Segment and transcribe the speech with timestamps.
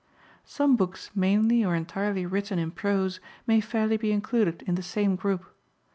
[0.45, 5.15] Some books mainly or entirely written in prose may fairly be included in the same
[5.15, 5.53] group.